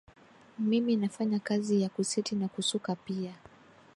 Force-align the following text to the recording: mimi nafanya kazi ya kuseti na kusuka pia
mimi 0.59 0.95
nafanya 0.95 1.39
kazi 1.39 1.81
ya 1.81 1.89
kuseti 1.89 2.35
na 2.35 2.47
kusuka 2.47 2.95
pia 2.95 3.33